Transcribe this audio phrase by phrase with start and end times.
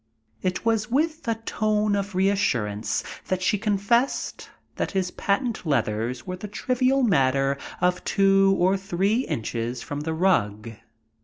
[0.41, 6.37] It was with a tone of reassurance that she confessed that his patent leathers were
[6.37, 10.71] the trivial matter of two or three inches from the rug.